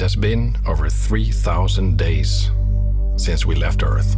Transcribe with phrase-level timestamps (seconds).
[0.00, 2.50] It has been over 3,000 days
[3.16, 4.16] since we left Earth.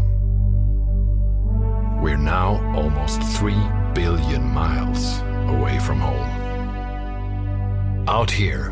[2.01, 3.53] We're now almost 3
[3.93, 5.19] billion miles
[5.51, 6.29] away from home.
[8.07, 8.71] Out here,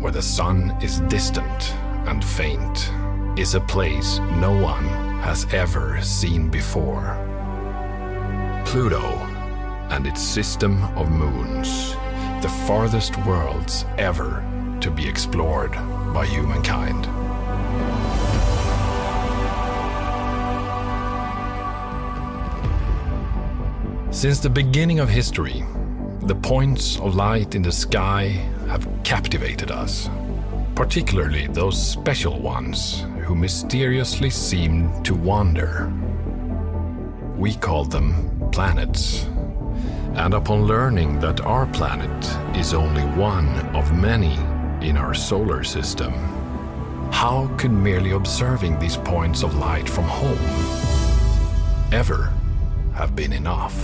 [0.00, 1.74] where the sun is distant
[2.08, 2.90] and faint,
[3.38, 4.86] is a place no one
[5.20, 7.14] has ever seen before.
[8.64, 9.04] Pluto
[9.90, 11.92] and its system of moons,
[12.40, 14.42] the farthest worlds ever
[14.80, 15.76] to be explored
[16.12, 17.06] by humankind.
[24.14, 25.64] Since the beginning of history,
[26.22, 28.28] the points of light in the sky
[28.66, 30.10] have captivated us,
[30.74, 35.92] particularly those special ones who mysteriously seem to wander.
[37.36, 39.24] We call them planets.
[40.14, 44.36] And upon learning that our planet is only one of many
[44.82, 46.12] in our solar system,
[47.10, 50.38] how could merely observing these points of light from home
[51.92, 52.32] ever
[52.94, 53.74] have been enough?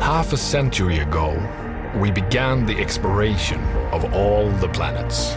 [0.00, 1.34] Half a century ago,
[1.96, 3.60] we began the exploration
[3.92, 5.36] of all the planets,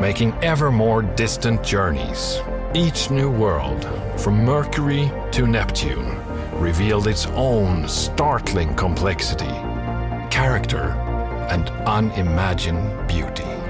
[0.00, 2.40] making ever more distant journeys.
[2.74, 3.84] Each new world,
[4.16, 6.18] from Mercury to Neptune,
[6.54, 9.52] revealed its own startling complexity,
[10.34, 10.90] character,
[11.48, 13.63] and unimagined beauty.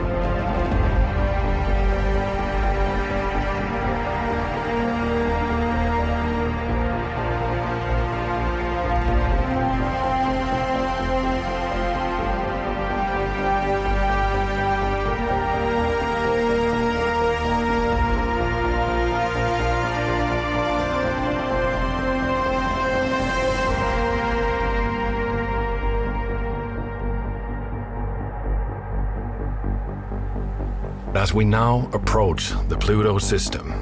[31.14, 33.72] As we now approach the Pluto system,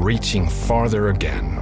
[0.00, 1.58] reaching farther again,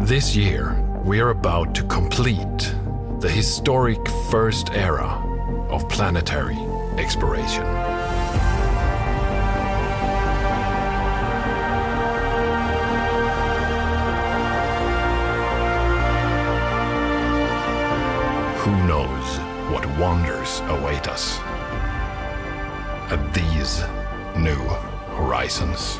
[0.00, 2.74] this year we are about to complete
[3.20, 4.00] the historic
[4.30, 5.06] first era
[5.68, 6.56] of planetary
[6.96, 7.62] exploration.
[18.56, 19.38] Who knows
[19.70, 21.38] what wonders await us
[23.12, 23.84] at these
[24.36, 24.58] new
[25.16, 25.98] horizons.